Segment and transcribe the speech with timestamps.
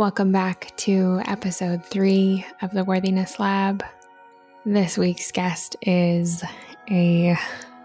[0.00, 3.84] Welcome back to episode three of the Worthiness Lab.
[4.64, 6.42] This week's guest is
[6.90, 7.36] a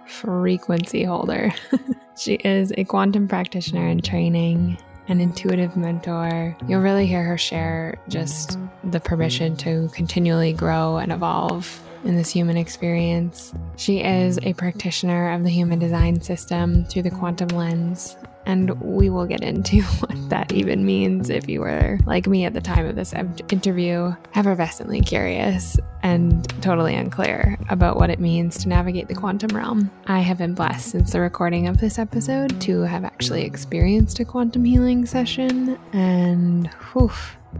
[0.07, 1.53] frequency holder.
[2.17, 4.77] she is a quantum practitioner in training,
[5.09, 6.55] an intuitive mentor.
[6.69, 12.29] You'll really hear her share just the permission to continually grow and evolve in this
[12.29, 13.53] human experience.
[13.75, 19.09] She is a practitioner of the human design system through the quantum lens and we
[19.09, 22.85] will get into what that even means if you were like me at the time
[22.85, 23.13] of this
[23.49, 29.89] interview, effervescently curious and totally unclear about what it means to navigate the quantum realm.
[30.07, 34.25] I have been blessed since the recording of this episode to have actually experienced a
[34.25, 37.11] quantum healing session, and whew,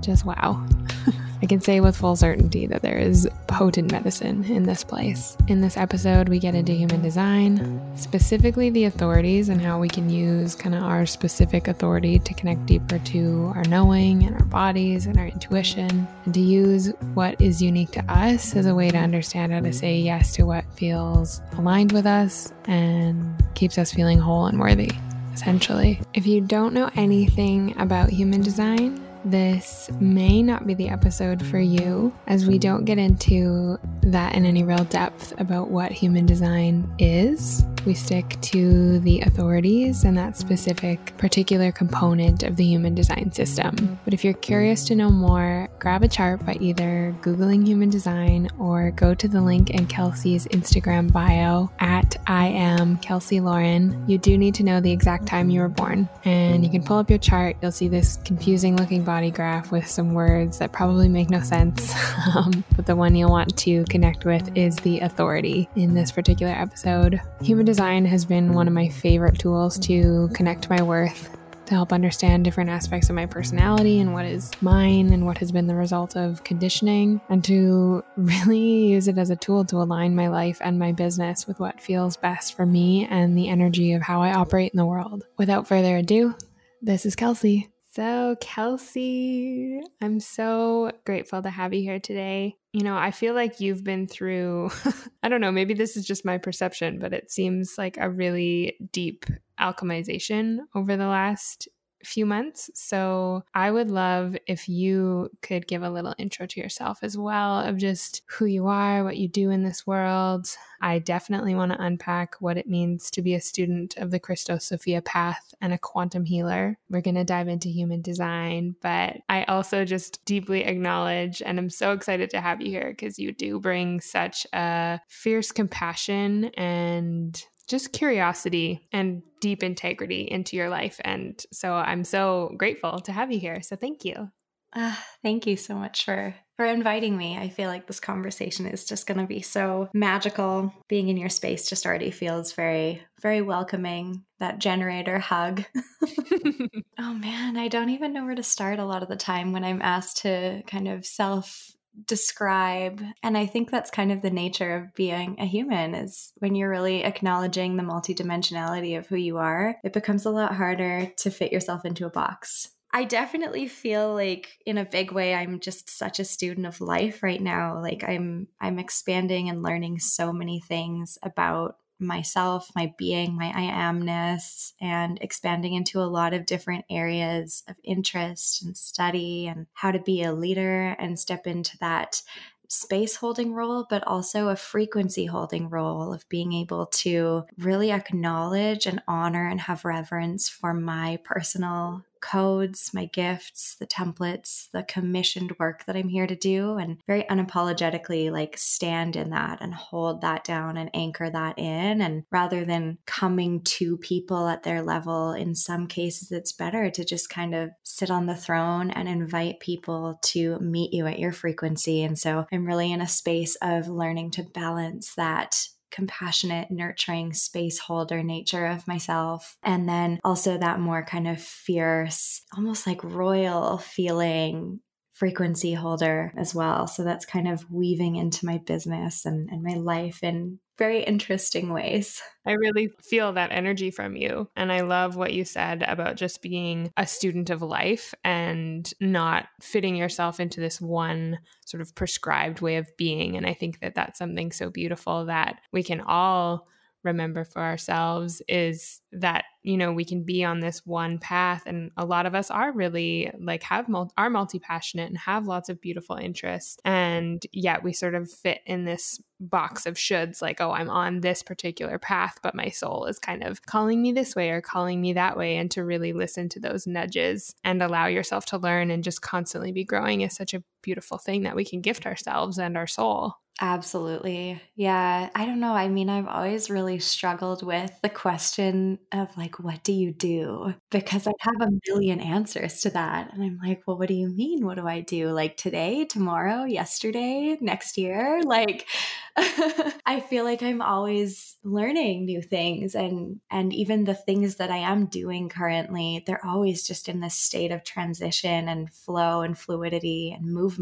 [0.02, 0.66] just wow.
[1.42, 5.38] I can say with full certainty that there is potent medicine in this place.
[5.48, 10.10] In this episode, we get into human design, specifically the authorities and how we can
[10.10, 15.06] use kind of our specific authority to connect deeper to our knowing and our bodies
[15.06, 18.98] and our intuition, and to use what is unique to us as a way to
[18.98, 24.20] understand how to say yes to what feels aligned with us and keeps us feeling
[24.20, 24.92] whole and worthy
[25.34, 26.00] essentially.
[26.14, 31.60] If you don't know anything about human design, this may not be the episode for
[31.60, 36.90] you, as we don't get into that in any real depth about what human design
[37.00, 37.66] is.
[37.86, 44.00] We stick to the authorities and that specific particular component of the human design system.
[44.04, 48.50] But if you're curious to know more, grab a chart by either Googling human design
[48.58, 54.04] or go to the link in Kelsey's Instagram bio at I am Kelsey Lauren.
[54.10, 56.10] You do need to know the exact time you were born.
[56.24, 59.88] And you can pull up your chart, you'll see this confusing looking body graph with
[59.88, 61.94] some words that probably make no sense.
[62.36, 66.54] um, but the one you'll want to connect with is the authority in this particular
[66.54, 67.22] episode.
[67.44, 71.36] Human design has been one of my favorite tools to connect my worth
[71.66, 75.52] to help understand different aspects of my personality and what is mine and what has
[75.52, 80.16] been the result of conditioning, and to really use it as a tool to align
[80.16, 84.02] my life and my business with what feels best for me and the energy of
[84.02, 85.26] how I operate in the world.
[85.38, 86.36] Without further ado,
[86.82, 87.70] this is Kelsey.
[87.96, 92.58] So, Kelsey, I'm so grateful to have you here today.
[92.74, 94.70] You know, I feel like you've been through,
[95.24, 98.76] I don't know, maybe this is just my perception, but it seems like a really
[98.92, 99.24] deep
[99.58, 101.70] alchemization over the last
[102.06, 102.70] few months.
[102.74, 107.60] So I would love if you could give a little intro to yourself as well
[107.60, 110.48] of just who you are, what you do in this world.
[110.82, 114.66] I definitely want to unpack what it means to be a student of the Christos
[114.66, 116.78] Sophia path and a quantum healer.
[116.90, 121.70] We're going to dive into human design, but I also just deeply acknowledge and I'm
[121.70, 127.42] so excited to have you here because you do bring such a fierce compassion and
[127.68, 131.00] just curiosity and deep integrity into your life.
[131.04, 133.62] And so I'm so grateful to have you here.
[133.62, 134.30] So thank you.
[134.76, 137.38] Uh, thank you so much for for inviting me.
[137.38, 140.74] I feel like this conversation is just going to be so magical.
[140.90, 144.26] Being in your space just already feels very very welcoming.
[144.40, 145.64] That generator hug.
[147.00, 149.64] oh man, I don't even know where to start a lot of the time when
[149.64, 151.72] I'm asked to kind of self
[152.06, 156.56] describe and i think that's kind of the nature of being a human is when
[156.56, 161.32] you're really acknowledging the multidimensionality of who you are it becomes a lot harder to
[161.32, 165.90] fit yourself into a box I definitely feel like in a big way I'm just
[165.90, 167.82] such a student of life right now.
[167.82, 173.72] Like I'm I'm expanding and learning so many things about myself, my being, my I
[173.72, 179.92] amness, and expanding into a lot of different areas of interest and study and how
[179.92, 182.22] to be a leader and step into that
[182.68, 188.86] space holding role, but also a frequency holding role of being able to really acknowledge
[188.86, 195.54] and honor and have reverence for my personal codes, my gifts, the templates, the commissioned
[195.60, 200.22] work that I'm here to do, and very unapologetically like stand in that and hold
[200.22, 202.02] that down and anchor that in.
[202.02, 207.06] And rather than coming to people at their level, in some cases, it's better to
[207.06, 211.32] just kind of sit on the throne and invite people to meet you at your
[211.32, 212.02] frequency.
[212.02, 217.80] And so I'm really in a space of learning to balance that compassionate, nurturing space
[217.80, 219.58] holder nature of myself.
[219.64, 224.82] And then also that more kind of fierce, almost like royal feeling
[225.14, 226.88] frequency holder as well.
[226.88, 231.72] So that's kind of weaving into my business and, and my life in very interesting
[231.72, 232.22] ways.
[232.46, 234.50] I really feel that energy from you.
[234.56, 239.48] And I love what you said about just being a student of life and not
[239.62, 243.38] fitting yourself into this one sort of prescribed way of being.
[243.38, 246.68] And I think that that's something so beautiful that we can all
[247.06, 251.92] remember for ourselves is that you know we can be on this one path and
[251.96, 253.88] a lot of us are really like have
[254.18, 258.84] are multi-passionate and have lots of beautiful interests and yet we sort of fit in
[258.84, 263.20] this box of shoulds like oh i'm on this particular path but my soul is
[263.20, 266.50] kind of calling me this way or calling me that way and to really listen
[266.50, 270.54] to those nudges and allow yourself to learn and just constantly be growing is such
[270.54, 274.62] a beautiful thing that we can gift ourselves and our soul Absolutely.
[274.76, 275.30] Yeah.
[275.34, 275.74] I don't know.
[275.74, 280.74] I mean, I've always really struggled with the question of like, what do you do?
[280.92, 283.32] Because I have a million answers to that.
[283.34, 284.66] And I'm like, well, what do you mean?
[284.66, 285.30] What do I do?
[285.30, 288.42] Like today, tomorrow, yesterday, next year?
[288.44, 288.88] Like,
[289.38, 294.78] I feel like I'm always learning new things and and even the things that I
[294.78, 300.36] am doing currently, they're always just in this state of transition and flow and fluidity
[300.38, 300.75] and movement.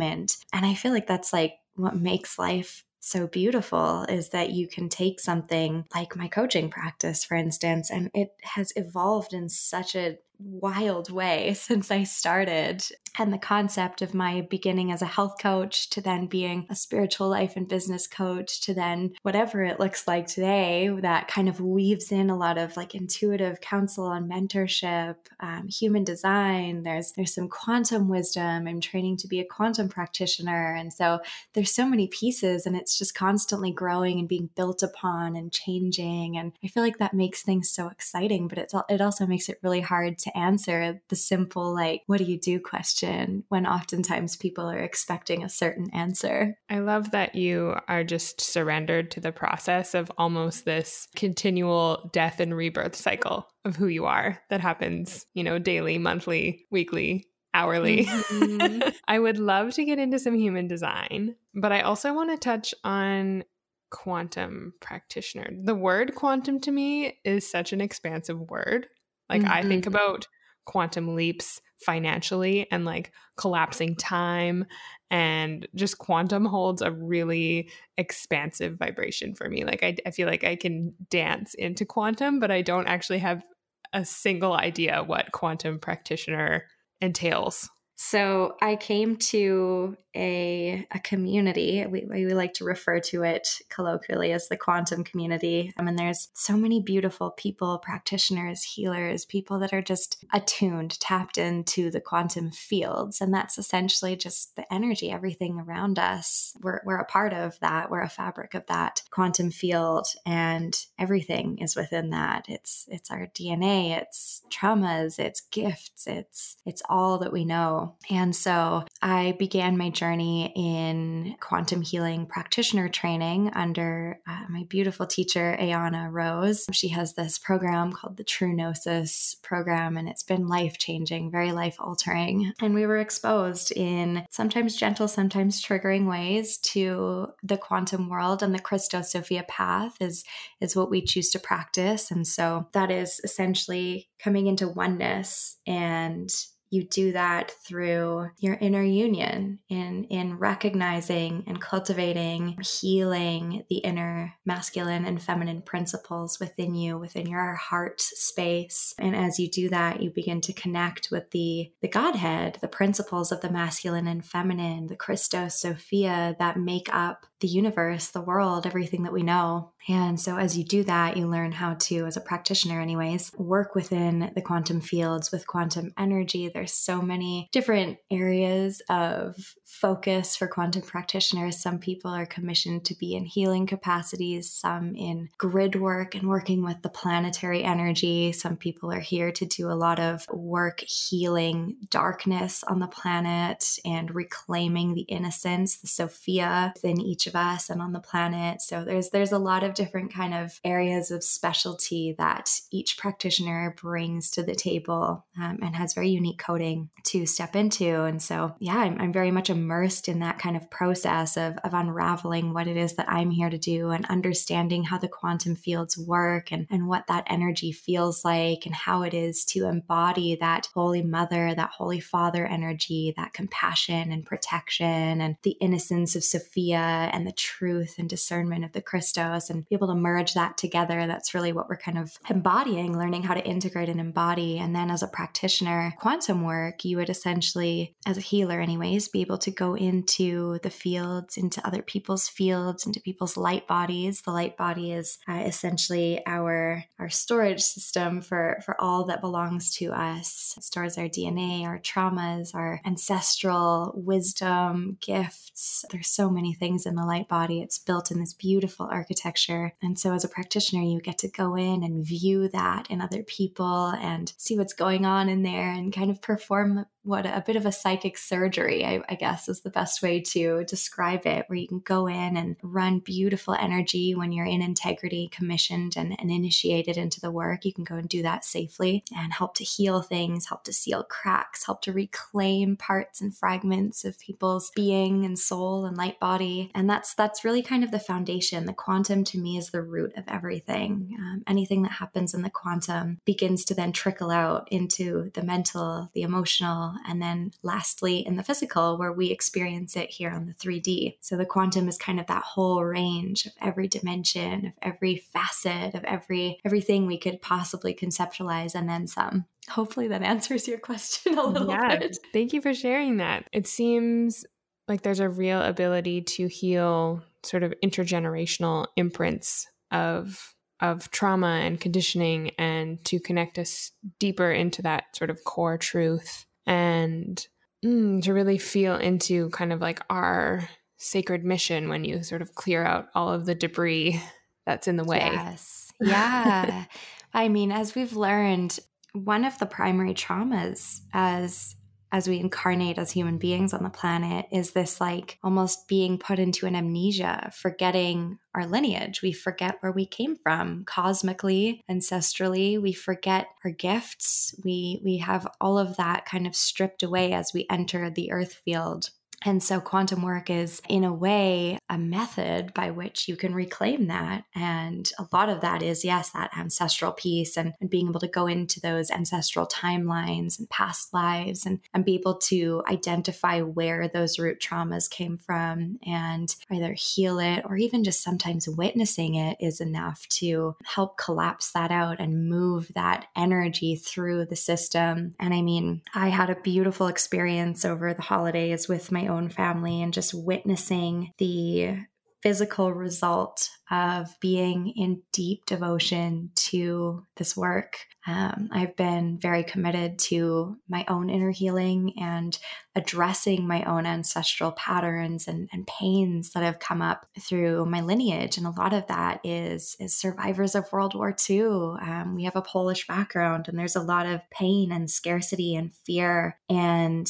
[0.52, 4.88] And I feel like that's like what makes life so beautiful is that you can
[4.88, 10.18] take something like my coaching practice, for instance, and it has evolved in such a
[10.44, 12.84] wild way since I started.
[13.20, 17.30] And the concept of my beginning as a health coach to then being a spiritual
[17.30, 22.12] life and business coach to then whatever it looks like today, that kind of weaves
[22.12, 26.82] in a lot of like intuitive counsel and mentorship, um, human design.
[26.82, 28.68] There's there's some quantum wisdom.
[28.68, 31.20] I'm training to be a quantum practitioner, and so
[31.54, 36.36] there's so many pieces, and it's just constantly growing and being built upon and changing.
[36.36, 39.60] And I feel like that makes things so exciting, but it's it also makes it
[39.62, 44.70] really hard to answer the simple, like, what do you do question when oftentimes people
[44.70, 46.58] are expecting a certain answer.
[46.70, 52.40] I love that you are just surrendered to the process of almost this continual death
[52.40, 58.06] and rebirth cycle of who you are that happens, you know, daily, monthly, weekly, hourly.
[58.06, 58.90] Mm-hmm.
[59.08, 62.74] I would love to get into some human design, but I also want to touch
[62.84, 63.44] on
[63.92, 65.50] quantum practitioner.
[65.64, 68.88] The word quantum to me is such an expansive word.
[69.30, 69.52] Like mm-hmm.
[69.52, 70.28] I think about
[70.66, 74.66] quantum leaps financially and like collapsing time
[75.12, 79.66] and just quantum holds a really expansive vibration for me.
[79.66, 83.44] Like I, I feel like I can dance into quantum, but I don't actually have
[83.92, 86.66] a single idea what quantum practitioner
[87.02, 87.70] entails.
[87.96, 91.86] So I came to a, a community.
[91.86, 95.74] We, we like to refer to it colloquially as the quantum community.
[95.78, 101.38] I mean, there's so many beautiful people, practitioners, healers, people that are just attuned, tapped
[101.38, 103.22] into the quantum fields.
[103.22, 106.54] And that's essentially just the energy, everything around us.
[106.62, 107.90] We're, we're a part of that.
[107.90, 112.46] We're a fabric of that quantum field and everything is within that.
[112.48, 117.96] It's, it's our DNA, it's traumas, it's gifts, it's, it's all that we know.
[118.10, 125.06] And so I began my journey in quantum healing practitioner training under uh, my beautiful
[125.06, 126.66] teacher, Ayana Rose.
[126.72, 131.52] She has this program called the True Gnosis program, and it's been life changing, very
[131.52, 132.54] life altering.
[132.62, 138.54] And we were exposed in sometimes gentle, sometimes triggering ways to the quantum world, and
[138.54, 140.24] the Christos Sophia path is,
[140.60, 142.12] is what we choose to practice.
[142.12, 146.30] And so that is essentially coming into oneness and
[146.74, 154.34] you do that through your inner union in in recognizing and cultivating healing the inner
[154.44, 160.02] masculine and feminine principles within you within your heart space and as you do that
[160.02, 164.88] you begin to connect with the the godhead the principles of the masculine and feminine
[164.88, 170.20] the christos sophia that make up the universe the world everything that we know and
[170.20, 174.32] so, as you do that, you learn how to, as a practitioner, anyways, work within
[174.34, 176.48] the quantum fields with quantum energy.
[176.68, 181.60] So many different areas of focus for quantum practitioners.
[181.60, 186.64] Some people are commissioned to be in healing capacities, some in grid work and working
[186.64, 188.32] with the planetary energy.
[188.32, 193.80] Some people are here to do a lot of work healing darkness on the planet
[193.84, 198.62] and reclaiming the innocence, the Sophia within each of us and on the planet.
[198.62, 203.76] So, there's there's a lot of different kind of areas of specialty that each practitioner
[203.82, 208.04] brings to the table um, and has very unique coding to step into.
[208.04, 211.74] And so, yeah, I'm, I'm very much immersed in that kind of process of, of
[211.74, 215.98] unraveling what it is that I'm here to do and understanding how the quantum fields
[215.98, 220.70] work and, and what that energy feels like and how it is to embody that
[220.74, 227.10] Holy Mother, that Holy Father energy, that compassion and protection and the innocence of Sophia
[227.12, 231.06] and the truth and discernment of the Christos and be able to merge that together.
[231.06, 234.58] That's really what we're kind of embodying, learning how to integrate and embody.
[234.58, 239.08] And then as a practitioner, quantum quantum work, you would essentially, as a healer, anyways,
[239.08, 244.22] be able to go into the fields, into other people's fields, into people's light bodies.
[244.22, 249.72] The light body is uh, essentially our our storage system for for all that belongs
[249.76, 250.54] to us.
[250.58, 255.86] It stores our DNA, our traumas, our ancestral wisdom, gifts.
[255.92, 257.62] There's so many things in the light body.
[257.62, 261.56] It's built in this beautiful architecture, and so as a practitioner, you get to go
[261.56, 265.94] in and view that in other people and see what's going on in there and
[265.94, 269.70] kind of perform what a bit of a psychic surgery, I, I, guess, is the
[269.70, 274.32] best way to describe it, where you can go in and run beautiful energy when
[274.32, 277.66] you're in integrity, commissioned and, and initiated into the work.
[277.66, 281.04] You can go and do that safely and help to heal things, help to seal
[281.04, 286.72] cracks, help to reclaim parts and fragments of people's being and soul and light body.
[286.74, 288.66] And that's that's really kind of the foundation.
[288.66, 291.18] The quantum to me is the root of everything.
[291.20, 296.10] Um, anything that happens in the quantum begins to then trickle out into the mental,
[296.14, 300.54] the emotional, and then lastly in the physical, where we experience it here on the
[300.54, 301.18] 3D.
[301.22, 305.96] So the quantum is kind of that whole range of every dimension, of every facet,
[305.96, 309.46] of every everything we could possibly conceptualize, and then some.
[309.70, 312.18] Hopefully that answers your question a little yeah, bit.
[312.34, 313.48] Thank you for sharing that.
[313.52, 314.46] It seems
[314.88, 321.80] like there's a real ability to heal sort of intergenerational imprints of of trauma and
[321.80, 327.46] conditioning and to connect us deeper into that sort of core truth and
[327.84, 330.68] mm, to really feel into kind of like our
[330.98, 334.22] sacred mission when you sort of clear out all of the debris
[334.66, 335.30] that's in the way.
[335.32, 335.92] Yes.
[336.00, 336.86] Yeah.
[337.34, 338.80] I mean, as we've learned,
[339.14, 341.76] one of the primary traumas as
[342.14, 346.38] as we incarnate as human beings on the planet is this like almost being put
[346.38, 349.24] into an amnesia, forgetting our lineage.
[349.24, 352.80] We forget where we came from cosmically, ancestrally.
[352.80, 354.54] We forget our gifts.
[354.64, 358.62] We we have all of that kind of stripped away as we enter the earth
[358.64, 359.10] field
[359.46, 364.08] and so quantum work is, in a way, a method by which you can reclaim
[364.08, 364.46] that.
[364.56, 368.28] And a lot of that is, yes, that ancestral piece and, and being able to
[368.28, 374.08] go into those ancestral timelines and past lives and, and be able to identify where
[374.08, 379.58] those root traumas came from and either heal it or even just sometimes witnessing it
[379.60, 385.36] is enough to help collapse that out and move that energy through the system.
[385.40, 390.02] And I mean, I had a beautiful experience over the holidays with my own family
[390.02, 391.98] and just witnessing the
[392.44, 398.00] physical result of being in deep devotion to this work.
[398.28, 402.58] Um, I've been very committed to my own inner healing and
[402.96, 408.58] addressing my own ancestral patterns and, and pains that have come up through my lineage.
[408.58, 411.62] And a lot of that is, is survivors of World War II.
[411.62, 415.94] Um, we have a Polish background, and there's a lot of pain and scarcity and
[416.06, 416.58] fear.
[416.70, 417.30] And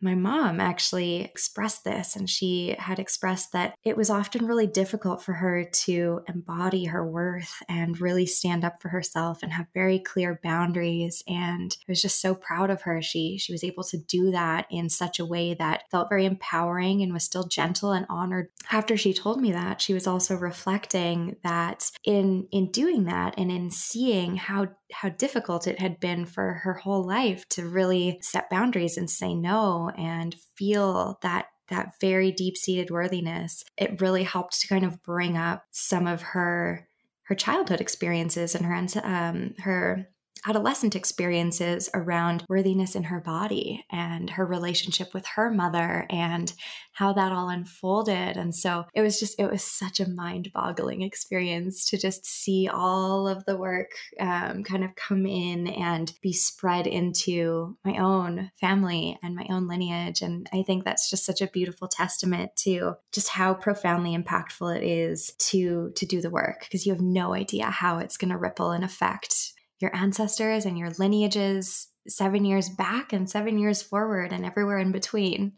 [0.00, 5.22] my mom actually expressed this, and she had expressed that it was often really difficult
[5.22, 9.98] for her to embody her worth and really stand up for herself and have very
[9.98, 11.22] clear boundaries.
[11.28, 13.02] And I was just so proud of her.
[13.02, 17.02] She she was able to do that in such a way that felt very empowering
[17.02, 18.48] and was still gentle and honored.
[18.70, 23.50] After she told me that, she was also reflecting that in in doing that and
[23.52, 28.50] in seeing how how difficult it had been for her whole life to really set
[28.50, 33.62] boundaries and say no and feel that that very deep-seated worthiness.
[33.76, 36.88] It really helped to kind of bring up some of her
[37.24, 40.08] her childhood experiences and her um, her
[40.46, 46.52] adolescent experiences around worthiness in her body and her relationship with her mother and
[46.92, 48.36] how that all unfolded.
[48.36, 52.68] And so it was just, it was such a mind boggling experience to just see
[52.68, 58.50] all of the work um, kind of come in and be spread into my own
[58.60, 60.22] family and my own lineage.
[60.22, 64.82] And I think that's just such a beautiful testament to just how profoundly impactful it
[64.82, 68.36] is to to do the work because you have no idea how it's going to
[68.36, 74.32] ripple and affect your ancestors and your lineages seven years back and seven years forward
[74.32, 75.52] and everywhere in between.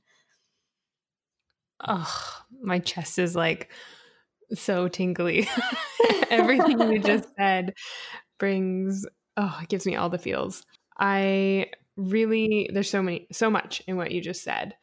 [1.86, 3.70] Oh, my chest is like
[4.54, 5.48] so tingly.
[6.30, 7.74] Everything you just said
[8.38, 10.64] brings, oh, it gives me all the feels.
[10.98, 14.74] I really, there's so many, so much in what you just said.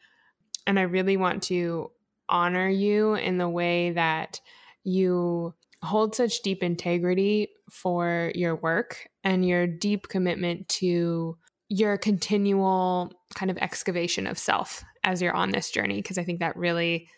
[0.66, 1.90] And I really want to
[2.28, 4.40] honor you in the way that
[4.84, 11.36] you hold such deep integrity for your work and your deep commitment to
[11.68, 16.40] your continual kind of excavation of self as you're on this journey because i think
[16.40, 17.08] that really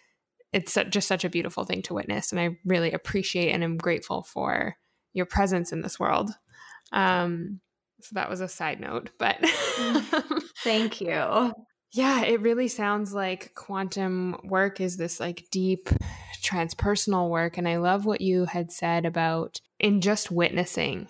[0.53, 4.23] it's just such a beautiful thing to witness and i really appreciate and am grateful
[4.23, 4.77] for
[5.15, 6.31] your presence in this world
[6.93, 7.61] um,
[8.03, 9.39] So that was a side note, but
[10.65, 11.53] thank you.
[11.93, 15.89] Yeah, it really sounds like quantum work is this like deep
[16.43, 17.59] transpersonal work.
[17.59, 21.09] And I love what you had said about in just witnessing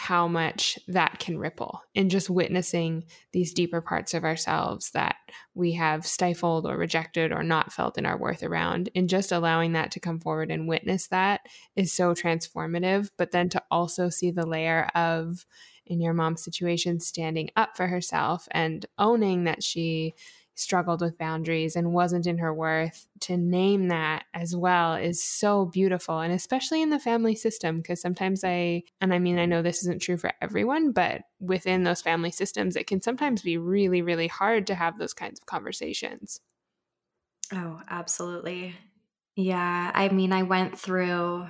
[0.00, 5.16] how much that can ripple in just witnessing these deeper parts of ourselves that
[5.56, 8.88] we have stifled or rejected or not felt in our worth around.
[8.94, 11.40] And just allowing that to come forward and witness that
[11.74, 13.10] is so transformative.
[13.18, 15.44] But then to also see the layer of,
[15.84, 20.14] in your mom's situation, standing up for herself and owning that she
[20.58, 25.66] struggled with boundaries and wasn't in her worth, to name that as well is so
[25.66, 26.18] beautiful.
[26.18, 29.82] And especially in the family system, because sometimes I, and I mean, I know this
[29.82, 34.28] isn't true for everyone, but within those family systems, it can sometimes be really, really
[34.28, 36.40] hard to have those kinds of conversations.
[37.52, 38.74] Oh, absolutely.
[39.36, 39.92] Yeah.
[39.94, 41.46] I mean, I went through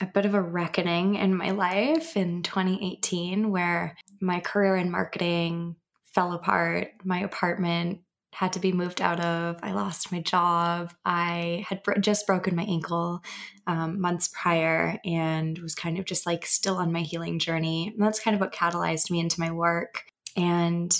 [0.00, 5.76] a bit of a reckoning in my life in 2018 where my career in marketing
[6.14, 6.92] fell apart.
[7.04, 8.00] My apartment
[8.32, 9.58] had to be moved out of.
[9.62, 10.92] I lost my job.
[11.04, 13.22] I had bro- just broken my ankle
[13.66, 17.88] um, months prior and was kind of just like still on my healing journey.
[17.88, 20.04] And that's kind of what catalyzed me into my work.
[20.34, 20.98] And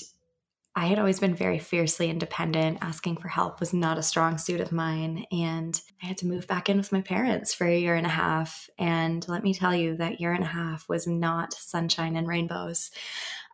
[0.74, 2.78] I had always been very fiercely independent.
[2.80, 5.26] Asking for help was not a strong suit of mine.
[5.30, 8.10] And I had to move back in with my parents for a year and a
[8.10, 8.70] half.
[8.78, 12.90] And let me tell you, that year and a half was not sunshine and rainbows.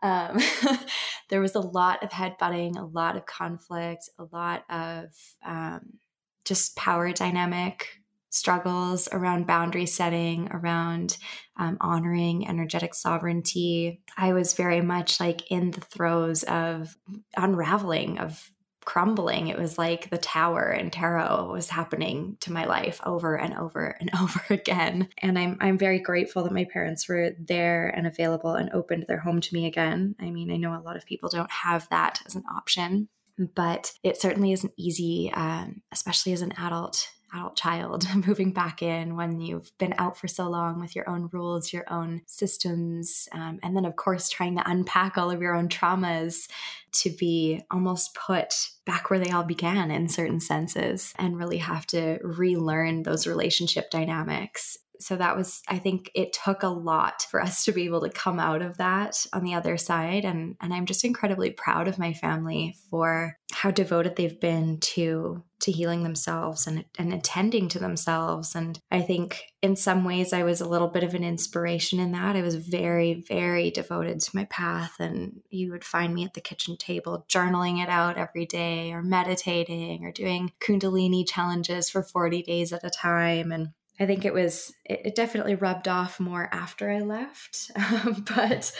[0.02, 0.38] Um,
[1.28, 5.06] there was a lot of headbutting, a lot of conflict, a lot of
[5.44, 5.98] um,
[6.44, 7.88] just power dynamic
[8.30, 11.16] struggles around boundary setting, around
[11.56, 14.00] um, honoring energetic sovereignty.
[14.16, 16.96] I was very much like in the throes of
[17.36, 18.50] unraveling, of
[18.88, 19.48] crumbling.
[19.48, 23.94] It was like the tower in tarot was happening to my life over and over
[24.00, 25.10] and over again.
[25.18, 29.18] And I'm I'm very grateful that my parents were there and available and opened their
[29.18, 30.14] home to me again.
[30.18, 33.92] I mean, I know a lot of people don't have that as an option, but
[34.02, 39.40] it certainly isn't easy, um, especially as an adult adult child moving back in when
[39.40, 43.76] you've been out for so long with your own rules, your own systems, um, and
[43.76, 46.48] then, of course, trying to unpack all of your own traumas
[46.92, 51.86] to be almost put back where they all began in certain senses and really have
[51.86, 57.40] to relearn those relationship dynamics so that was i think it took a lot for
[57.40, 60.24] us to be able to come out of that on the other side.
[60.24, 65.42] And and i'm just incredibly proud of my family for how devoted they've been to
[65.60, 68.54] to healing themselves and and attending to themselves.
[68.54, 72.12] And i think in some ways i was a little bit of an inspiration in
[72.12, 72.36] that.
[72.36, 74.96] I was very very devoted to my path.
[75.00, 79.02] And you would find me at the kitchen table journaling it out every day or
[79.02, 83.52] meditating or doing kundalini challenges for 40 days at a time.
[83.52, 87.70] And I think it was, it, it definitely rubbed off more after I left.
[87.88, 88.70] Um, but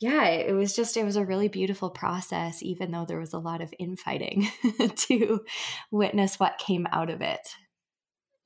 [0.00, 3.38] yeah, it was just, it was a really beautiful process, even though there was a
[3.38, 4.48] lot of infighting
[4.96, 5.44] to
[5.92, 7.48] witness what came out of it.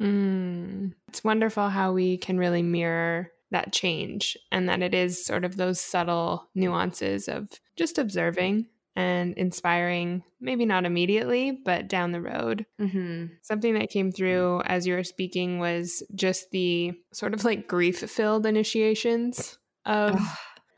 [0.00, 0.92] Mm.
[1.08, 5.56] It's wonderful how we can really mirror that change and that it is sort of
[5.56, 8.66] those subtle nuances of just observing
[8.96, 12.66] and inspiring, maybe not immediately, but down the road.
[12.80, 13.26] Mm-hmm.
[13.42, 17.98] Something that came through as you were speaking was just the sort of like grief
[17.98, 20.20] filled initiations of.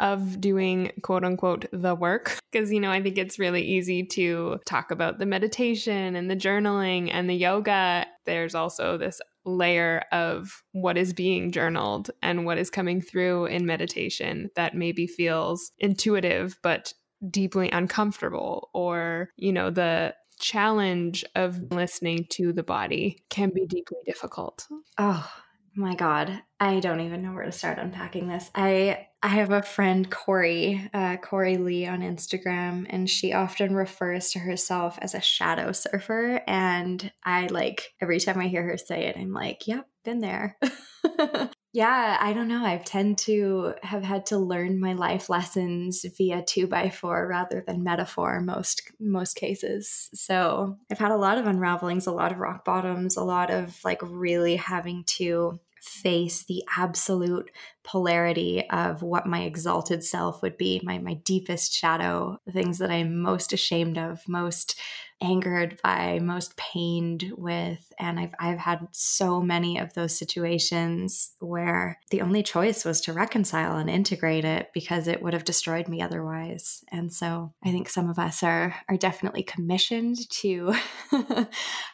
[0.01, 2.37] of doing quote unquote the work.
[2.51, 6.35] Because, you know, I think it's really easy to talk about the meditation and the
[6.35, 8.07] journaling and the yoga.
[8.27, 13.65] There's also this layer of what is being journaled and what is coming through in
[13.65, 16.93] meditation that maybe feels intuitive, but
[17.31, 23.99] deeply uncomfortable or, you know, the challenge of listening to the body can be deeply
[24.05, 24.67] difficult.
[24.99, 25.31] Oh
[25.75, 26.43] my God.
[26.61, 28.51] I don't even know where to start unpacking this.
[28.55, 34.31] I I have a friend, Corey, uh, Corey Lee on Instagram, and she often refers
[34.31, 36.43] to herself as a shadow surfer.
[36.47, 40.59] And I like every time I hear her say it, I'm like, yep, been there.
[41.75, 42.67] Yeah, I don't know.
[42.67, 47.65] I tend to have had to learn my life lessons via two by four rather
[47.67, 50.11] than metaphor most most cases.
[50.13, 53.83] So I've had a lot of unravelings, a lot of rock bottoms, a lot of
[53.85, 57.51] like really having to face the absolute
[57.85, 62.91] polarity of what my exalted self would be, my my deepest shadow, the things that
[62.91, 64.79] I'm most ashamed of, most
[65.23, 67.93] angered by, most pained with.
[67.99, 73.13] And I've, I've had so many of those situations where the only choice was to
[73.13, 76.85] reconcile and integrate it because it would have destroyed me otherwise.
[76.91, 80.75] And so I think some of us are, are definitely commissioned to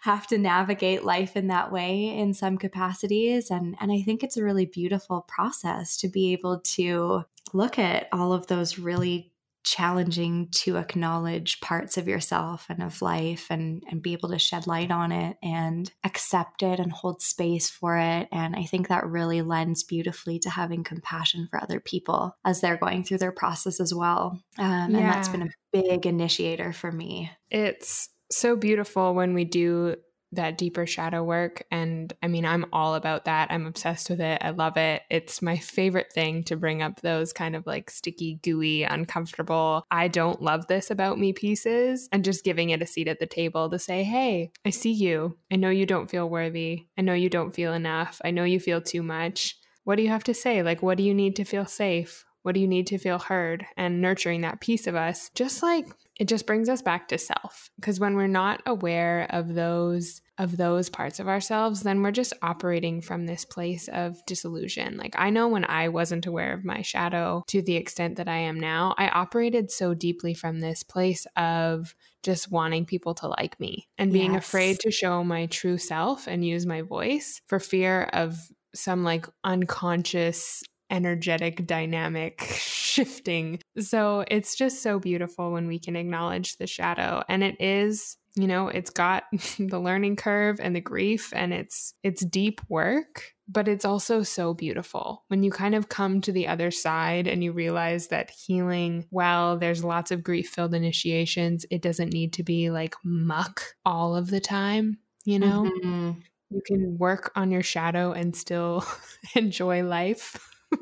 [0.02, 3.50] have to navigate life in that way in some capacities.
[3.50, 8.08] And, and I think it's a really beautiful process to be able to look at
[8.12, 9.32] all of those really
[9.68, 14.66] challenging to acknowledge parts of yourself and of life and and be able to shed
[14.66, 18.28] light on it and accept it and hold space for it.
[18.32, 22.76] And i think that really lends beautifully to having compassion for other people as they're
[22.76, 24.40] going through their process as well.
[24.58, 24.98] Um, yeah.
[24.98, 27.30] and that's been a big initiator for me.
[27.50, 29.96] It's so beautiful when we do
[30.32, 31.64] that deeper shadow work.
[31.70, 33.50] And I mean, I'm all about that.
[33.50, 34.40] I'm obsessed with it.
[34.42, 35.02] I love it.
[35.10, 40.08] It's my favorite thing to bring up those kind of like sticky, gooey, uncomfortable, I
[40.08, 43.70] don't love this about me pieces and just giving it a seat at the table
[43.70, 45.38] to say, hey, I see you.
[45.50, 46.86] I know you don't feel worthy.
[46.96, 48.20] I know you don't feel enough.
[48.24, 49.58] I know you feel too much.
[49.84, 50.62] What do you have to say?
[50.62, 52.24] Like, what do you need to feel safe?
[52.42, 53.66] What do you need to feel heard?
[53.76, 55.86] And nurturing that piece of us, just like
[56.18, 57.70] it just brings us back to self.
[57.76, 62.32] Because when we're not aware of those of those parts of ourselves, then we're just
[62.42, 64.96] operating from this place of disillusion.
[64.96, 68.36] Like I know when I wasn't aware of my shadow to the extent that I
[68.36, 73.58] am now, I operated so deeply from this place of just wanting people to like
[73.58, 74.44] me and being yes.
[74.44, 78.36] afraid to show my true self and use my voice for fear of
[78.74, 83.60] some like unconscious energetic dynamic shifting.
[83.80, 87.22] So it's just so beautiful when we can acknowledge the shadow.
[87.28, 89.24] And it is, you know, it's got
[89.58, 94.54] the learning curve and the grief and it's it's deep work, but it's also so
[94.54, 95.24] beautiful.
[95.28, 99.58] When you kind of come to the other side and you realize that healing, well,
[99.58, 104.40] there's lots of grief-filled initiations, it doesn't need to be like muck all of the
[104.40, 105.64] time, you know?
[105.64, 106.12] Mm-hmm.
[106.50, 108.82] You can work on your shadow and still
[109.34, 110.38] enjoy life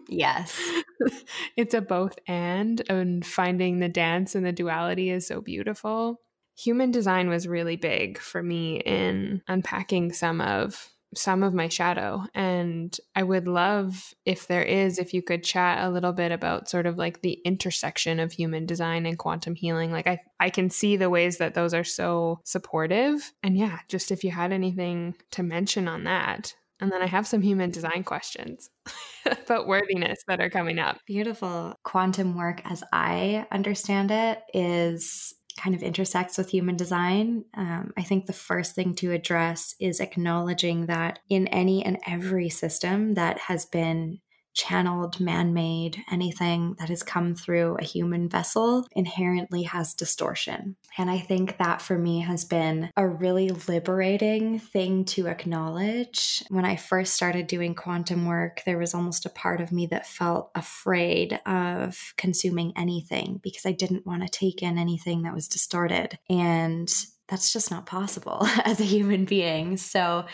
[0.09, 0.59] yes.
[1.57, 6.21] it's a both and, and finding the dance and the duality is so beautiful.
[6.59, 12.25] Human design was really big for me in unpacking some of some of my shadow
[12.35, 16.69] and i would love if there is if you could chat a little bit about
[16.69, 20.69] sort of like the intersection of human design and quantum healing like i i can
[20.69, 25.15] see the ways that those are so supportive and yeah just if you had anything
[25.31, 28.71] to mention on that and then I have some human design questions
[29.27, 30.99] about worthiness that are coming up.
[31.07, 31.75] Beautiful.
[31.85, 37.45] Quantum work, as I understand it, is kind of intersects with human design.
[37.57, 42.51] Um, I think the first thing to address is acknowledging that in any and every
[42.51, 44.21] system that has been
[44.57, 50.77] channeled, man made, anything that has come through a human vessel inherently has distortion.
[50.99, 56.43] And I think that for me has been a really liberating thing to acknowledge.
[56.49, 60.07] When I first started doing quantum work, there was almost a part of me that
[60.07, 65.49] felt afraid of consuming anything because I didn't want to take in anything that was
[65.49, 66.19] distorted.
[66.31, 66.91] And
[67.29, 69.77] that's just not possible as a human being.
[69.77, 70.27] So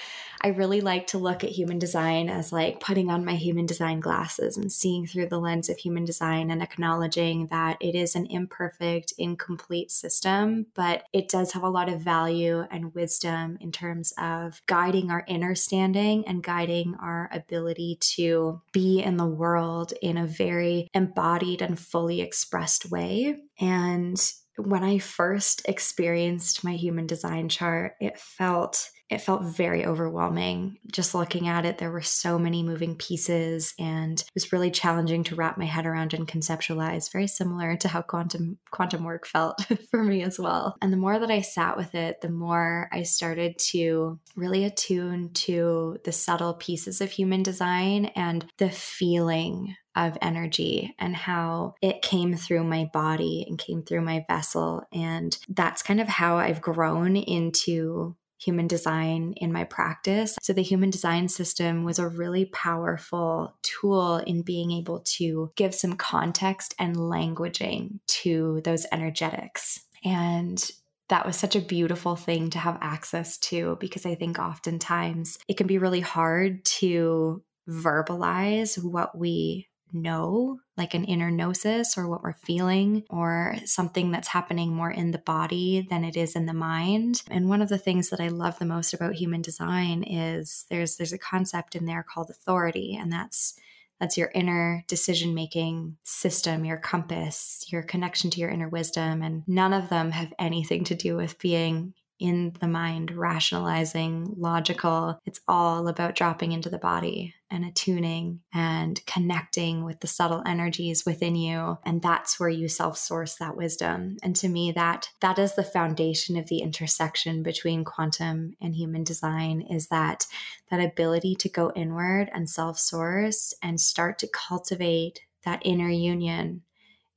[0.45, 4.01] I really like to look at human design as like putting on my human design
[4.01, 8.27] glasses and seeing through the lens of human design and acknowledging that it is an
[8.27, 14.13] imperfect, incomplete system, but it does have a lot of value and wisdom in terms
[14.19, 20.17] of guiding our inner standing and guiding our ability to be in the world in
[20.17, 23.37] a very embodied and fully expressed way.
[23.61, 24.21] And
[24.57, 30.79] when I first experienced my human design chart, it felt it felt very overwhelming.
[30.91, 35.23] Just looking at it, there were so many moving pieces and it was really challenging
[35.25, 39.65] to wrap my head around and conceptualize, very similar to how quantum quantum work felt
[39.91, 40.77] for me as well.
[40.81, 45.33] And the more that I sat with it, the more I started to really attune
[45.35, 52.03] to the subtle pieces of human design and the feeling of energy and how it
[52.03, 54.83] came through my body and came through my vessel.
[54.93, 60.37] And that's kind of how I've grown into human design in my practice.
[60.43, 65.75] So, the human design system was a really powerful tool in being able to give
[65.75, 69.81] some context and languaging to those energetics.
[70.05, 70.71] And
[71.09, 75.57] that was such a beautiful thing to have access to because I think oftentimes it
[75.57, 82.23] can be really hard to verbalize what we know, like an inner gnosis or what
[82.23, 86.55] we're feeling, or something that's happening more in the body than it is in the
[86.55, 87.23] mind.
[87.31, 90.97] And one of the things that I love the most about human design is there's
[90.97, 93.55] there's a concept in there called authority, and that's
[94.01, 99.23] that's your inner decision making system, your compass, your connection to your inner wisdom.
[99.23, 105.19] And none of them have anything to do with being in the mind, rationalizing, logical.
[105.27, 111.05] It's all about dropping into the body and attuning and connecting with the subtle energies
[111.05, 115.55] within you and that's where you self-source that wisdom and to me that that is
[115.55, 120.27] the foundation of the intersection between quantum and human design is that
[120.71, 126.63] that ability to go inward and self-source and start to cultivate that inner union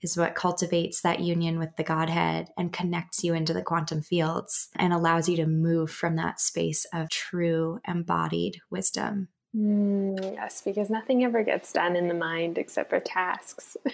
[0.01, 4.69] is what cultivates that union with the Godhead and connects you into the quantum fields
[4.75, 9.29] and allows you to move from that space of true embodied wisdom.
[9.55, 13.77] Mm, yes, because nothing ever gets done in the mind except for tasks.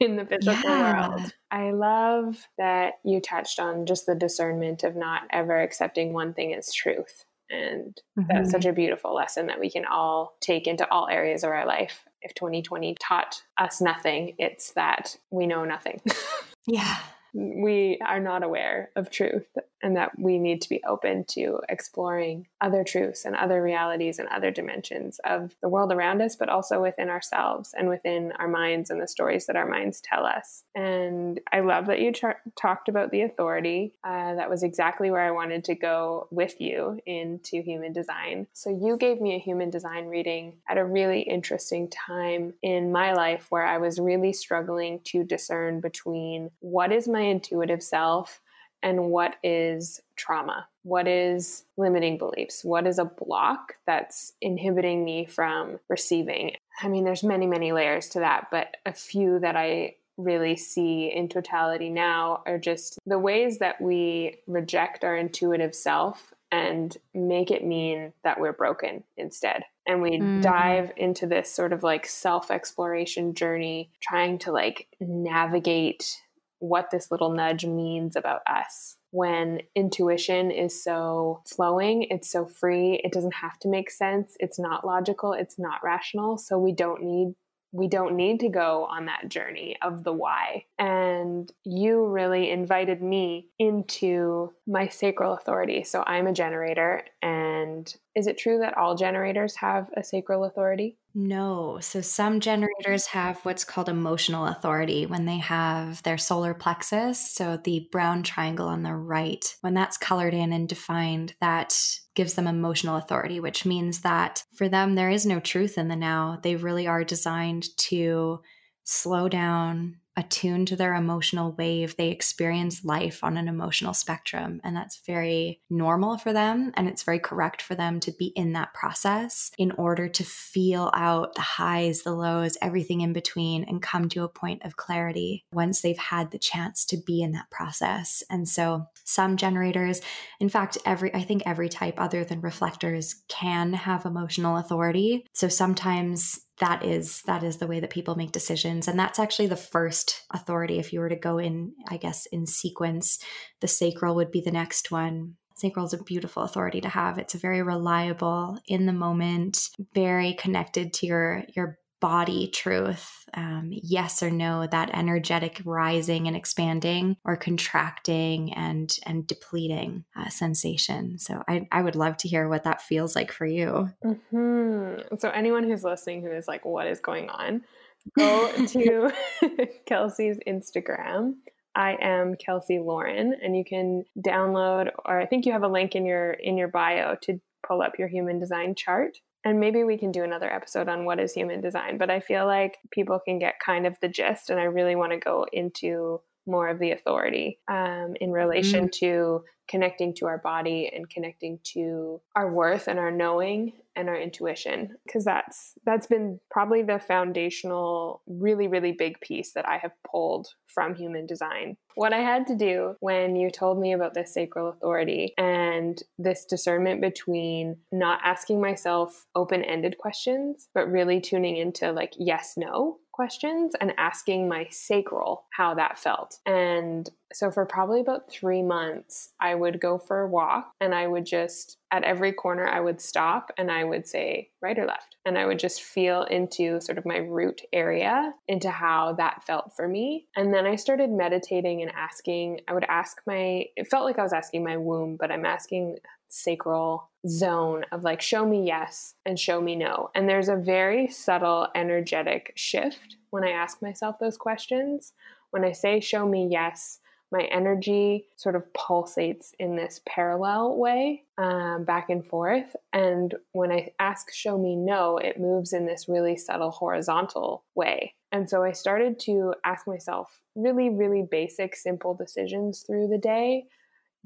[0.00, 1.08] in the physical yeah.
[1.08, 1.32] world.
[1.50, 6.54] I love that you touched on just the discernment of not ever accepting one thing
[6.54, 7.24] as truth.
[7.50, 8.28] And mm-hmm.
[8.28, 11.66] that's such a beautiful lesson that we can all take into all areas of our
[11.66, 12.04] life.
[12.22, 16.00] If 2020 taught us nothing, it's that we know nothing.
[16.66, 16.96] yeah
[17.34, 19.46] we are not aware of truth
[19.82, 24.28] and that we need to be open to exploring other truths and other realities and
[24.28, 28.90] other dimensions of the world around us, but also within ourselves and within our minds
[28.90, 30.64] and the stories that our minds tell us.
[30.74, 33.94] And I love that you tra- talked about the authority.
[34.02, 38.46] Uh, that was exactly where I wanted to go with you into human design.
[38.52, 43.12] So you gave me a human design reading at a really interesting time in my
[43.12, 48.40] life where I was really struggling to discern between what is my intuitive self
[48.82, 50.68] and what is trauma?
[50.82, 52.64] What is limiting beliefs?
[52.64, 56.52] What is a block that's inhibiting me from receiving?
[56.82, 61.12] I mean, there's many, many layers to that, but a few that I really see
[61.14, 67.50] in totality now are just the ways that we reject our intuitive self and make
[67.50, 69.62] it mean that we're broken instead.
[69.86, 70.42] And we mm.
[70.42, 76.20] dive into this sort of like self exploration journey, trying to like navigate
[76.58, 78.96] what this little nudge means about us.
[79.10, 84.58] When intuition is so flowing, it's so free, it doesn't have to make sense, it's
[84.58, 86.36] not logical, it's not rational.
[86.36, 87.34] So we don't need
[87.72, 90.64] we don't need to go on that journey of the why.
[90.78, 95.84] And you really invited me into my sacral authority.
[95.84, 97.04] So I'm a generator.
[97.20, 100.96] And is it true that all generators have a sacral authority?
[101.14, 101.78] No.
[101.80, 107.56] So some generators have what's called emotional authority when they have their solar plexus, so
[107.56, 111.76] the brown triangle on the right, when that's colored in and defined, that
[112.14, 115.96] gives them emotional authority, which means that for them, there is no truth in the
[115.96, 116.38] now.
[116.42, 118.40] They really are designed to
[118.84, 121.96] slow down, attuned to their emotional wave.
[121.96, 124.60] They experience life on an emotional spectrum.
[124.64, 126.72] And that's very normal for them.
[126.74, 130.90] And it's very correct for them to be in that process in order to feel
[130.92, 135.44] out the highs, the lows, everything in between, and come to a point of clarity
[135.52, 138.24] once they've had the chance to be in that process.
[138.28, 140.00] And so some generators,
[140.40, 145.24] in fact, every, I think every type other than reflectors can have emotional authority.
[145.32, 148.88] So sometimes that is that is the way that people make decisions.
[148.88, 150.78] And that's actually the first authority.
[150.78, 153.18] If you were to go in i guess in sequence
[153.60, 155.36] the sacral would be the next one.
[155.56, 157.18] Sacral is a beautiful authority to have.
[157.18, 163.70] It's a very reliable in the moment very connected to your your body truth um,
[163.70, 171.18] yes or no that energetic rising and expanding or contracting and and depleting uh, sensation.
[171.18, 173.90] So I, I would love to hear what that feels like for you.
[174.04, 175.16] Mm-hmm.
[175.18, 177.62] so anyone who's listening who is like what is going on?
[178.16, 179.10] go to
[179.86, 181.34] kelsey's instagram.
[181.74, 185.94] I am Kelsey Lauren, and you can download, or I think you have a link
[185.94, 189.96] in your in your bio to pull up your human design chart and maybe we
[189.96, 193.38] can do another episode on what is human design but i feel like people can
[193.38, 196.90] get kind of the gist and i really want to go into more of the
[196.92, 199.06] authority um, in relation mm-hmm.
[199.06, 204.16] to connecting to our body and connecting to our worth and our knowing and our
[204.16, 209.92] intuition because that's that's been probably the foundational really really big piece that I have
[210.10, 211.76] pulled from human design.
[211.96, 216.44] What I had to do when you told me about this sacral authority and this
[216.44, 223.74] discernment between not asking myself open-ended questions but really tuning into like yes no questions
[223.80, 226.38] and asking my sacral how that felt.
[226.46, 231.08] And so for probably about three months, I would go for a walk and I
[231.08, 235.16] would just, at every corner, I would stop and I would say right or left.
[235.26, 239.74] And I would just feel into sort of my root area, into how that felt
[239.74, 240.28] for me.
[240.36, 244.22] And then I started meditating and asking, I would ask my, it felt like I
[244.22, 245.96] was asking my womb, but I'm asking
[246.28, 250.10] sacral zone of like, show me yes and show me no.
[250.14, 255.12] And there's a very subtle energetic shift when I ask myself those questions.
[255.50, 261.24] When I say, show me yes, my energy sort of pulsates in this parallel way
[261.36, 262.74] um, back and forth.
[262.92, 268.14] And when I ask, show me no, it moves in this really subtle horizontal way.
[268.32, 273.66] And so I started to ask myself really, really basic, simple decisions through the day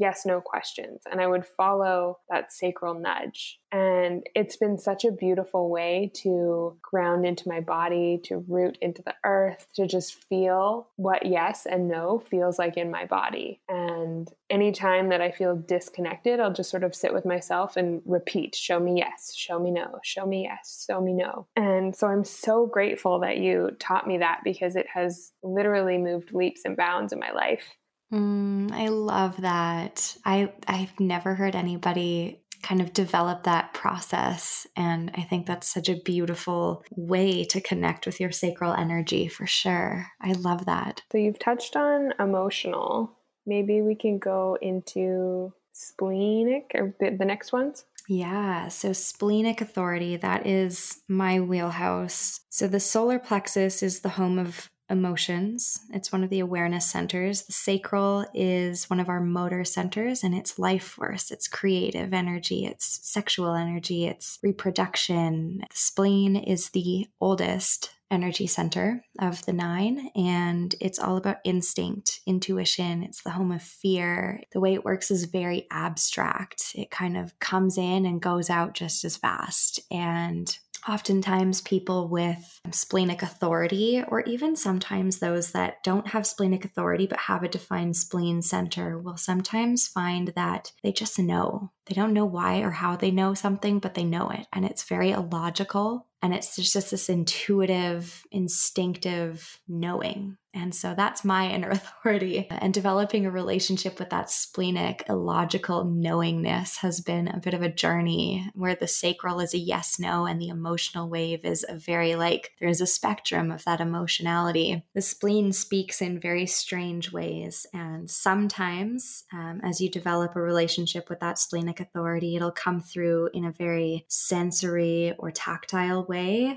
[0.02, 3.58] yes no questions and I would follow that sacral nudge.
[3.70, 9.02] And it's been such a beautiful way to ground into my body, to root into
[9.02, 13.60] the earth, to just feel what yes and no feels like in my body.
[13.70, 18.54] And anytime that I feel disconnected, I'll just sort of sit with myself and repeat
[18.54, 21.46] show me yes, show me no, show me yes, show me no.
[21.56, 26.34] And so I'm so grateful that you taught me that because it has literally moved
[26.34, 27.64] leaps and bounds in my life.
[28.12, 30.16] Mm, I love that.
[30.24, 35.88] I I've never heard anybody kind of develop that process and I think that's such
[35.88, 40.06] a beautiful way to connect with your sacral energy for sure.
[40.20, 41.02] I love that.
[41.10, 43.18] So you've touched on emotional.
[43.46, 47.84] Maybe we can go into splenic or the, the next ones.
[48.08, 52.40] Yeah, so splenic authority, that is my wheelhouse.
[52.50, 55.80] So the solar plexus is the home of emotions.
[55.92, 57.42] It's one of the awareness centers.
[57.42, 62.66] The sacral is one of our motor centers and it's life force, it's creative energy,
[62.66, 65.64] it's sexual energy, it's reproduction.
[65.68, 72.20] The spleen is the oldest energy center of the nine, and it's all about instinct,
[72.26, 73.02] intuition.
[73.02, 74.42] It's the home of fear.
[74.52, 76.72] The way it works is very abstract.
[76.74, 79.80] It kind of comes in and goes out just as fast.
[79.90, 80.56] And
[80.88, 87.20] Oftentimes, people with splenic authority, or even sometimes those that don't have splenic authority but
[87.20, 91.70] have a defined spleen center, will sometimes find that they just know.
[91.86, 94.46] They don't know why or how they know something, but they know it.
[94.52, 96.06] And it's very illogical.
[96.22, 102.46] And it's just this intuitive, instinctive knowing and so that's my inner authority.
[102.50, 107.72] And developing a relationship with that splenic, illogical knowingness has been a bit of a
[107.72, 112.14] journey where the sacral is a yes, no, and the emotional wave is a very
[112.14, 114.84] like, there's a spectrum of that emotionality.
[114.94, 117.66] The spleen speaks in very strange ways.
[117.72, 123.30] And sometimes, um, as you develop a relationship with that splenic authority, it'll come through
[123.32, 126.11] in a very sensory or tactile way.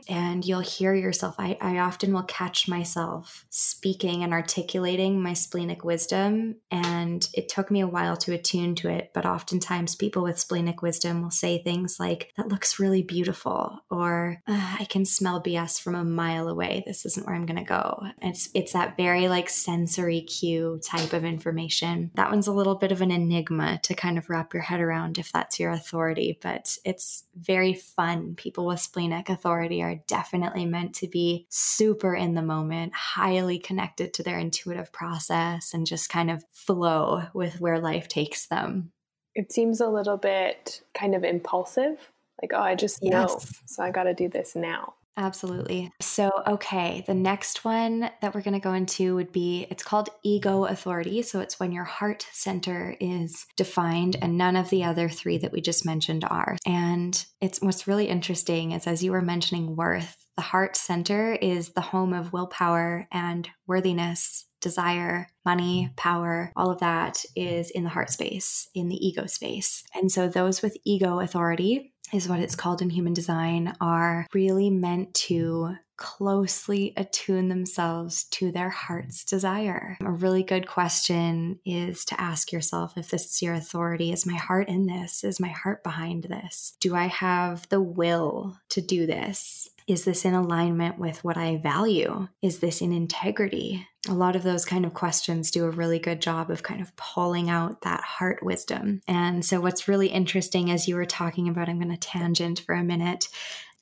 [0.08, 1.36] And you'll hear yourself.
[1.39, 6.56] I, I often will catch myself speaking speaking and articulating my splenic wisdom.
[6.72, 9.12] And it took me a while to attune to it.
[9.13, 14.41] But oftentimes, people with splenic wisdom will say things like, That looks really beautiful, or
[14.48, 16.84] I can smell BS from a mile away.
[16.86, 18.04] This isn't where I'm going to go.
[18.22, 22.12] It's, it's that very like sensory cue type of information.
[22.15, 25.18] That one's a little bit of an enigma to kind of wrap your head around
[25.18, 28.36] if that's your authority, but it's very fun.
[28.36, 34.12] People with splenic authority are definitely meant to be super in the moment, highly connected
[34.12, 38.91] to their intuitive process and just kind of flow with where life takes them.
[39.36, 42.12] It seems a little bit kind of impulsive.
[42.41, 43.27] Like, oh, I just know.
[43.29, 43.62] Yes.
[43.67, 44.95] So I got to do this now.
[45.17, 45.91] Absolutely.
[46.01, 50.10] So, okay, the next one that we're going to go into would be it's called
[50.23, 51.21] ego authority.
[51.21, 55.54] So, it's when your heart center is defined and none of the other three that
[55.54, 56.58] we just mentioned are.
[56.65, 61.69] And it's what's really interesting is as you were mentioning worth, the heart center is
[61.69, 67.89] the home of willpower and worthiness, desire, money, power, all of that is in the
[67.89, 69.84] heart space, in the ego space.
[69.93, 74.70] And so those with ego authority is what it's called in human design are really
[74.70, 79.98] meant to closely attune themselves to their heart's desire.
[80.02, 84.36] A really good question is to ask yourself if this is your authority is my
[84.36, 85.24] heart in this?
[85.24, 86.76] Is my heart behind this?
[86.80, 89.70] Do I have the will to do this?
[89.88, 92.28] Is this in alignment with what I value?
[92.41, 93.88] Is this in integrity?
[94.08, 96.95] A lot of those kind of questions do a really good job of kind of
[96.95, 99.02] pulling out that heart wisdom.
[99.08, 102.74] And so, what's really interesting as you were talking about, I'm going to tangent for
[102.74, 103.28] a minute,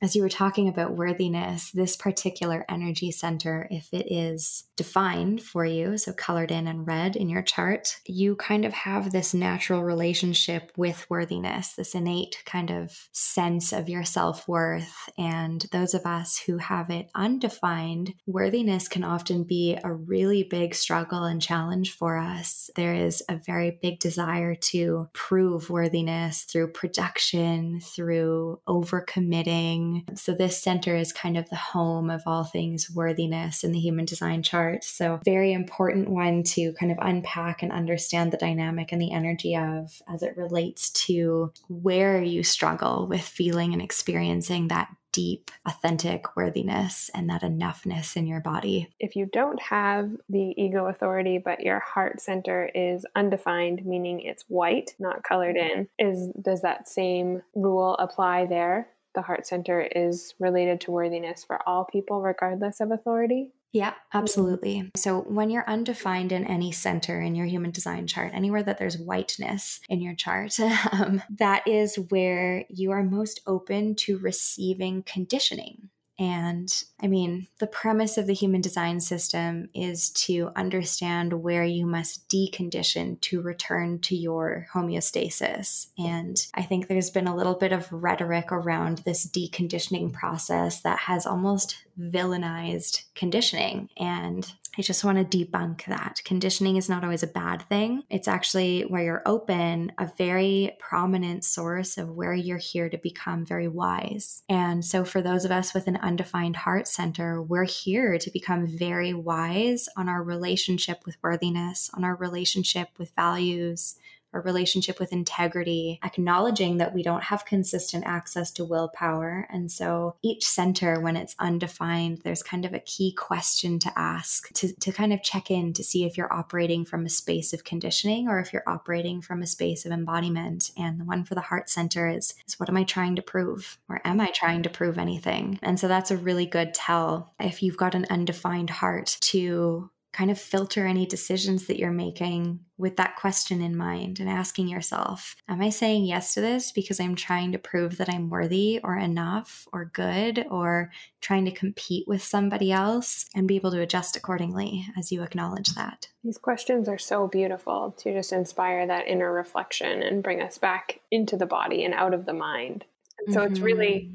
[0.04, 5.64] as you were talking about worthiness, this particular energy center, if it is defined for
[5.64, 9.82] you, so colored in and red in your chart, you kind of have this natural
[9.82, 15.08] relationship with worthiness, this innate kind of sense of your self worth.
[15.16, 20.74] And those of us who have it undefined, worthiness can often be a really big
[20.74, 22.68] struggle and challenge for us.
[22.76, 30.62] There is a very big desire to prove worthiness through production, through overcommitting so, this
[30.62, 34.84] center is kind of the home of all things worthiness in the human design chart.
[34.84, 39.56] So, very important one to kind of unpack and understand the dynamic and the energy
[39.56, 46.36] of as it relates to where you struggle with feeling and experiencing that deep, authentic
[46.36, 48.92] worthiness and that enoughness in your body.
[48.98, 54.44] If you don't have the ego authority, but your heart center is undefined, meaning it's
[54.48, 58.88] white, not colored in, is does that same rule apply there?
[59.14, 63.50] The heart center is related to worthiness for all people, regardless of authority?
[63.74, 64.92] Yeah, absolutely.
[64.94, 68.96] So when you're undefined in any center in your human design chart, anywhere that there's
[68.96, 70.56] whiteness in your chart,
[70.92, 75.90] um, that is where you are most open to receiving conditioning.
[76.18, 81.86] And I mean, the premise of the human design system is to understand where you
[81.86, 85.88] must decondition to return to your homeostasis.
[85.98, 91.00] And I think there's been a little bit of rhetoric around this deconditioning process that
[91.00, 93.88] has almost villainized conditioning.
[93.96, 96.20] And I just want to debunk that.
[96.24, 98.02] Conditioning is not always a bad thing.
[98.10, 103.46] It's actually where you're open, a very prominent source of where you're here to become
[103.46, 104.42] very wise.
[104.48, 108.66] And so, for those of us with an undefined heart center, we're here to become
[108.66, 113.96] very wise on our relationship with worthiness, on our relationship with values,
[114.34, 119.46] a relationship with integrity, acknowledging that we don't have consistent access to willpower.
[119.50, 124.52] And so each center, when it's undefined, there's kind of a key question to ask
[124.54, 127.64] to, to kind of check in to see if you're operating from a space of
[127.64, 130.70] conditioning or if you're operating from a space of embodiment.
[130.76, 133.78] And the one for the heart center is, is what am I trying to prove?
[133.88, 135.58] Or am I trying to prove anything?
[135.62, 140.30] And so that's a really good tell if you've got an undefined heart to kind
[140.30, 145.34] of filter any decisions that you're making with that question in mind and asking yourself,
[145.48, 148.96] Am I saying yes to this because I'm trying to prove that I'm worthy or
[148.96, 154.16] enough or good or trying to compete with somebody else and be able to adjust
[154.16, 156.06] accordingly as you acknowledge that?
[156.22, 161.00] These questions are so beautiful to just inspire that inner reflection and bring us back
[161.10, 162.84] into the body and out of the mind.
[163.18, 163.52] And so mm-hmm.
[163.52, 164.12] it's really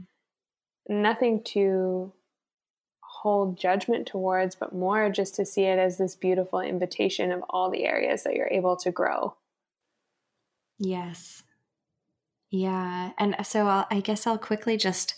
[0.89, 1.01] mm-hmm.
[1.01, 2.13] nothing to
[3.21, 7.69] hold judgment towards, but more just to see it as this beautiful invitation of all
[7.69, 9.35] the areas that you're able to grow.
[10.77, 11.43] Yes.
[12.49, 13.11] Yeah.
[13.17, 15.15] And so I'll, i guess I'll quickly just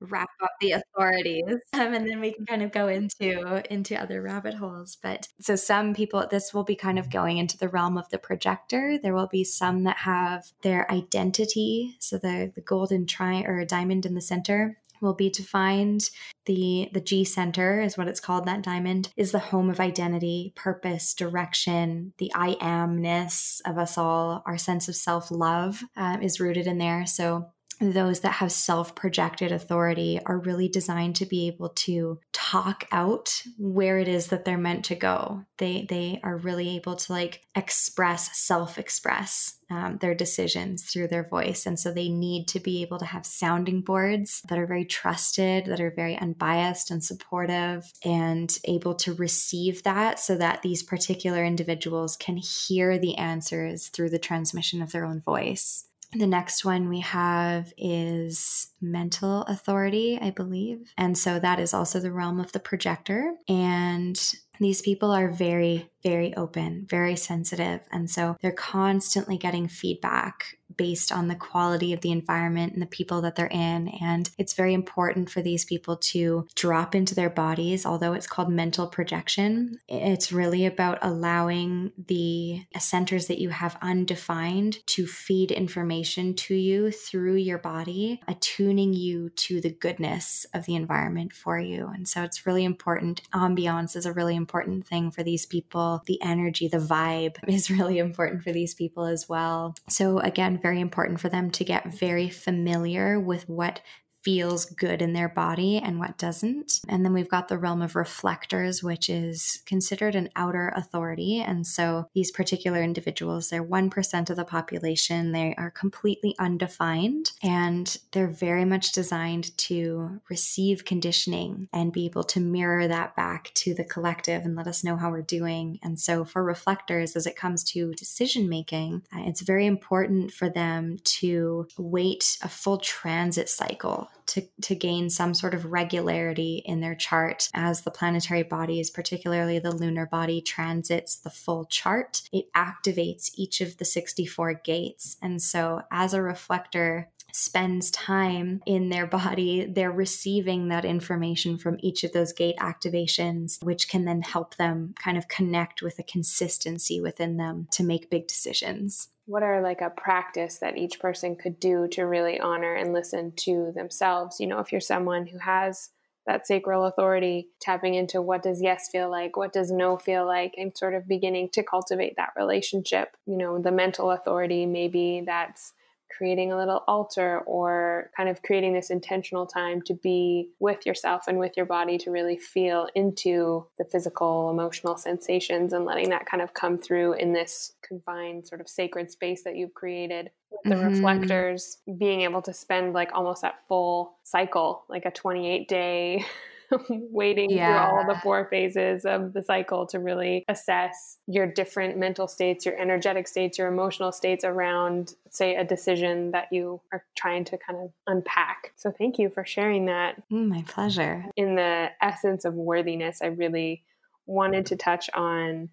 [0.00, 4.20] wrap up the authorities um, and then we can kind of go into into other
[4.20, 7.96] rabbit holes but so some people this will be kind of going into the realm
[7.96, 13.06] of the projector there will be some that have their identity so the the golden
[13.06, 16.10] tri or diamond in the center will be to find
[16.46, 20.52] the the G center is what it's called that diamond is the home of identity,
[20.56, 26.66] purpose, direction, the I amness of us all, our sense of self-love um, is rooted
[26.66, 27.06] in there.
[27.06, 27.50] So
[27.80, 33.42] those that have self projected authority are really designed to be able to talk out
[33.58, 35.44] where it is that they're meant to go.
[35.58, 41.26] They they are really able to like express, self express um, their decisions through their
[41.26, 44.84] voice, and so they need to be able to have sounding boards that are very
[44.84, 50.82] trusted, that are very unbiased and supportive, and able to receive that so that these
[50.82, 55.86] particular individuals can hear the answers through the transmission of their own voice.
[56.16, 60.92] The next one we have is mental authority, I believe.
[60.96, 63.34] And so that is also the realm of the projector.
[63.48, 64.16] And
[64.60, 67.80] these people are very, very open, very sensitive.
[67.90, 72.86] And so they're constantly getting feedback based on the quality of the environment and the
[72.86, 73.88] people that they're in.
[74.00, 78.50] And it's very important for these people to drop into their bodies, although it's called
[78.50, 79.78] mental projection.
[79.88, 86.90] It's really about allowing the centers that you have undefined to feed information to you
[86.90, 91.88] through your body, attuning you to the goodness of the environment for you.
[91.94, 93.22] And so it's really important.
[93.32, 95.93] Ambiance is a really important thing for these people.
[96.06, 99.74] The energy, the vibe is really important for these people as well.
[99.88, 103.80] So, again, very important for them to get very familiar with what
[104.24, 106.80] feels good in their body and what doesn't.
[106.88, 111.40] And then we've got the realm of reflectors, which is considered an outer authority.
[111.40, 115.32] And so these particular individuals, they're 1% of the population.
[115.32, 122.24] They are completely undefined and they're very much designed to receive conditioning and be able
[122.24, 125.78] to mirror that back to the collective and let us know how we're doing.
[125.82, 130.48] And so for reflectors, as it comes to decision making, uh, it's very important for
[130.48, 136.80] them to wait a full transit cycle to, to gain some sort of regularity in
[136.80, 142.22] their chart as the planetary bodies, particularly the lunar body, transits the full chart.
[142.32, 145.16] It activates each of the 64 gates.
[145.22, 151.76] And so, as a reflector, spends time in their body, they're receiving that information from
[151.80, 156.04] each of those gate activations, which can then help them kind of connect with a
[156.04, 159.08] consistency within them to make big decisions.
[159.26, 163.32] What are like a practice that each person could do to really honor and listen
[163.38, 164.38] to themselves?
[164.38, 165.90] You know if you're someone who has
[166.26, 170.54] that sacral authority tapping into what does yes feel like what does no feel like
[170.56, 175.74] and sort of beginning to cultivate that relationship you know the mental authority maybe that's
[176.16, 181.24] creating a little altar or kind of creating this intentional time to be with yourself
[181.28, 186.26] and with your body to really feel into the physical, emotional sensations and letting that
[186.26, 190.62] kind of come through in this confined sort of sacred space that you've created with
[190.64, 190.94] the mm-hmm.
[190.94, 196.24] reflectors, being able to spend like almost that full cycle, like a 28 day
[196.88, 197.88] waiting yeah.
[197.88, 202.66] through all the four phases of the cycle to really assess your different mental states,
[202.66, 207.58] your energetic states, your emotional states around, say, a decision that you are trying to
[207.58, 208.72] kind of unpack.
[208.76, 210.16] So, thank you for sharing that.
[210.30, 211.24] Mm, my pleasure.
[211.36, 213.84] In the essence of worthiness, I really
[214.26, 215.68] wanted to touch on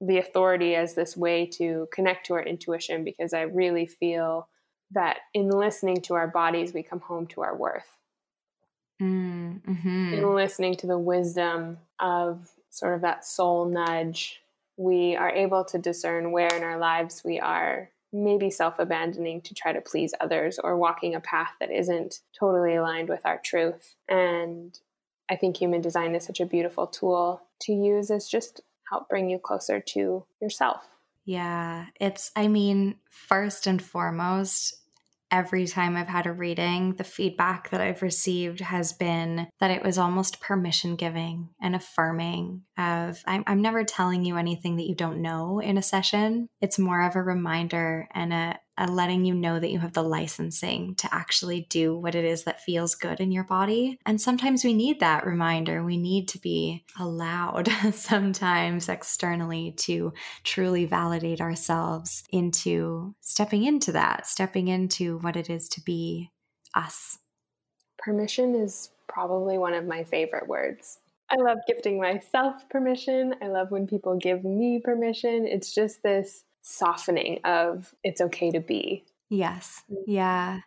[0.00, 4.48] the authority as this way to connect to our intuition because I really feel
[4.90, 7.86] that in listening to our bodies, we come home to our worth.
[9.02, 10.14] Mm-hmm.
[10.14, 14.40] And listening to the wisdom of sort of that soul nudge,
[14.76, 19.54] we are able to discern where in our lives we are maybe self abandoning to
[19.54, 23.94] try to please others or walking a path that isn't totally aligned with our truth.
[24.08, 24.78] And
[25.30, 29.30] I think human design is such a beautiful tool to use as just help bring
[29.30, 30.86] you closer to yourself.
[31.24, 34.81] Yeah, it's, I mean, first and foremost,
[35.32, 39.82] every time I've had a reading, the feedback that I've received has been that it
[39.82, 44.94] was almost permission giving and affirming of I'm, I'm never telling you anything that you
[44.94, 46.48] don't know in a session.
[46.60, 50.02] It's more of a reminder and a, a letting you know that you have the
[50.02, 53.98] licensing to actually do what it is that feels good in your body.
[54.06, 55.84] And sometimes we need that reminder.
[55.84, 60.12] We need to be allowed sometimes externally to
[60.42, 66.30] truly validate ourselves into stepping into that, stepping into what it is to be
[66.74, 67.18] us.
[67.98, 70.98] Permission is probably one of my favorite words.
[71.30, 73.34] I love gifting myself permission.
[73.42, 75.46] I love when people give me permission.
[75.46, 79.04] It's just this softening of it's okay to be.
[79.28, 79.82] Yes.
[79.90, 79.96] Mm.
[80.06, 80.60] Yeah.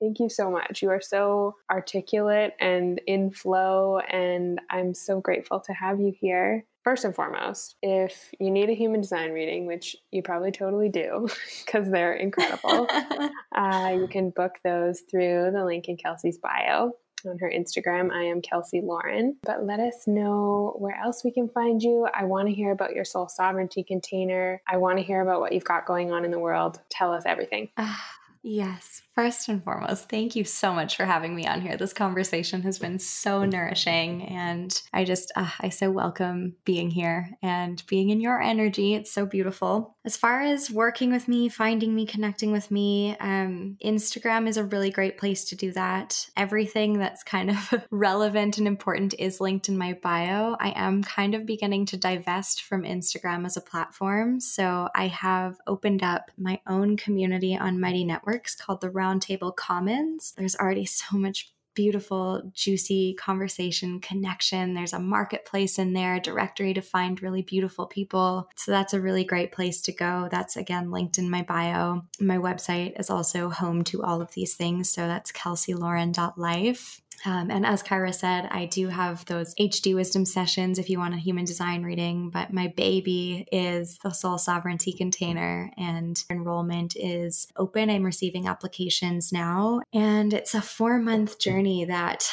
[0.00, 0.82] Thank you so much.
[0.82, 6.66] You are so articulate and in flow, and I'm so grateful to have you here.
[6.84, 11.28] First and foremost, if you need a human design reading, which you probably totally do
[11.64, 12.86] because they're incredible,
[13.56, 16.92] uh, you can book those through the link in Kelsey's bio
[17.26, 18.10] on her Instagram.
[18.12, 19.36] I am Kelsey Lauren.
[19.42, 22.08] But let us know where else we can find you.
[22.14, 24.62] I want to hear about your soul sovereignty container.
[24.66, 26.80] I want to hear about what you've got going on in the world.
[26.88, 27.68] Tell us everything.
[27.76, 27.96] Uh,
[28.42, 29.02] yes.
[29.16, 31.78] First and foremost, thank you so much for having me on here.
[31.78, 37.30] This conversation has been so nourishing, and I just, uh, I so welcome being here
[37.40, 38.92] and being in your energy.
[38.92, 39.96] It's so beautiful.
[40.04, 44.64] As far as working with me, finding me, connecting with me, um, Instagram is a
[44.64, 46.28] really great place to do that.
[46.36, 50.58] Everything that's kind of relevant and important is linked in my bio.
[50.60, 54.40] I am kind of beginning to divest from Instagram as a platform.
[54.40, 60.32] So I have opened up my own community on Mighty Networks called the Roundtable Commons.
[60.36, 64.74] There's already so much beautiful, juicy conversation, connection.
[64.74, 68.48] There's a marketplace in there, directory to find really beautiful people.
[68.56, 70.28] So that's a really great place to go.
[70.30, 72.02] That's again linked in my bio.
[72.18, 74.90] My website is also home to all of these things.
[74.90, 77.02] So that's kelseylauren.life.
[77.24, 81.14] Um, and as Kyra said, I do have those HD wisdom sessions if you want
[81.14, 87.48] a human design reading, but my baby is the soul sovereignty container and enrollment is
[87.56, 87.90] open.
[87.90, 89.80] I'm receiving applications now.
[89.92, 92.28] And it's a four month journey that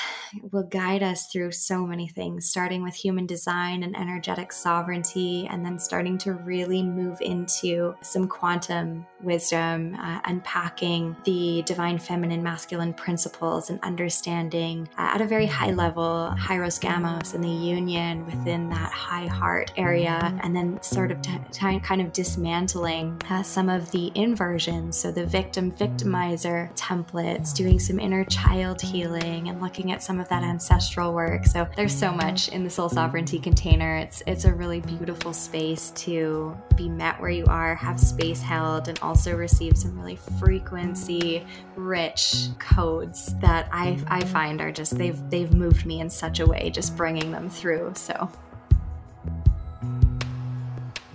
[0.52, 5.66] will guide us through so many things, starting with human design and energetic sovereignty, and
[5.66, 12.94] then starting to really move into some quantum wisdom, uh, unpacking the divine feminine masculine
[12.94, 18.92] principles and understanding at a very high level, Hieros Gamos and the union within that
[18.92, 23.92] high heart area, and then sort of t- t- kind of dismantling uh, some of
[23.92, 24.98] the inversions.
[24.98, 30.28] So the victim victimizer templates, doing some inner child healing, and looking at some of
[30.30, 31.46] that ancestral work.
[31.46, 33.98] So there's so much in the soul sovereignty container.
[33.98, 38.88] It's it's a really beautiful space to be met where you are, have space held,
[38.88, 41.46] and also receive some really frequency
[41.76, 46.46] rich codes that I I find are just they've they've moved me in such a
[46.46, 48.30] way just bringing them through so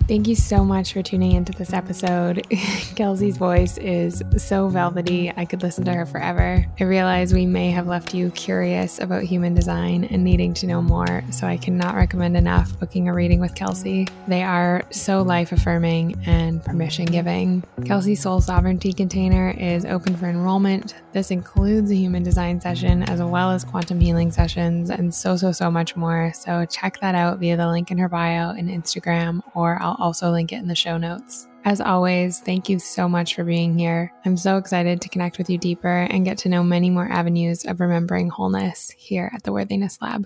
[0.09, 2.43] Thank you so much for tuning into this episode.
[2.95, 6.65] Kelsey's voice is so velvety, I could listen to her forever.
[6.79, 10.81] I realize we may have left you curious about human design and needing to know
[10.81, 14.07] more, so I cannot recommend enough booking a reading with Kelsey.
[14.27, 17.63] They are so life affirming and permission giving.
[17.85, 20.95] Kelsey's Soul Sovereignty Container is open for enrollment.
[21.13, 25.51] This includes a human design session as well as quantum healing sessions and so, so,
[25.51, 26.31] so much more.
[26.33, 30.31] So check that out via the link in her bio and Instagram, or I'll also
[30.31, 31.47] link it in the show notes.
[31.65, 34.13] As always, thank you so much for being here.
[34.25, 37.65] I'm so excited to connect with you deeper and get to know many more avenues
[37.65, 40.25] of remembering wholeness here at the Worthiness Lab.